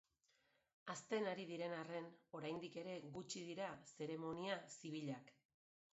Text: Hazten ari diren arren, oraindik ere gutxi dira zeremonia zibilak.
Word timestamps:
Hazten 0.93 1.27
ari 1.33 1.43
diren 1.49 1.75
arren, 1.81 2.09
oraindik 2.39 2.79
ere 2.85 2.97
gutxi 3.19 3.47
dira 3.51 3.69
zeremonia 3.93 4.57
zibilak. 4.77 5.31